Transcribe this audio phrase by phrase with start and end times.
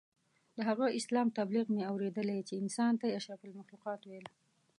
[0.55, 4.25] د هغه اسلام تبلیغ مې اورېدلی چې انسان ته یې اشرف المخلوقات ویل.